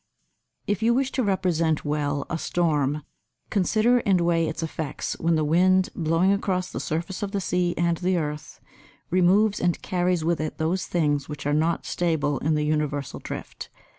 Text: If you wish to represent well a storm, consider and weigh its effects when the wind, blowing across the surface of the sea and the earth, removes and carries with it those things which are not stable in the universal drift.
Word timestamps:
If 0.65 0.81
you 0.81 0.95
wish 0.95 1.11
to 1.11 1.21
represent 1.23 1.85
well 1.85 2.25
a 2.27 2.39
storm, 2.39 3.03
consider 3.51 3.99
and 3.99 4.19
weigh 4.19 4.47
its 4.47 4.63
effects 4.63 5.15
when 5.19 5.35
the 5.35 5.43
wind, 5.43 5.89
blowing 5.95 6.33
across 6.33 6.71
the 6.71 6.79
surface 6.79 7.21
of 7.21 7.33
the 7.33 7.39
sea 7.39 7.75
and 7.77 7.97
the 7.97 8.17
earth, 8.17 8.59
removes 9.11 9.59
and 9.59 9.79
carries 9.83 10.25
with 10.25 10.41
it 10.41 10.57
those 10.57 10.87
things 10.87 11.29
which 11.29 11.45
are 11.45 11.53
not 11.53 11.85
stable 11.85 12.39
in 12.39 12.55
the 12.55 12.63
universal 12.65 13.19
drift. 13.19 13.69